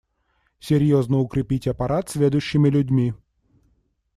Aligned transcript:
Серьезно 0.59 1.19
укрепить 1.19 1.67
аппарат 1.67 2.09
сведущими 2.09 2.69
людьми. 2.69 3.13